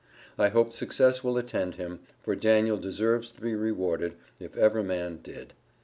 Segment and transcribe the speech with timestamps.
[0.35, 5.19] I hope success will attend him, for Daniel deserves to be rewarded, if ever man
[5.21, 5.53] did.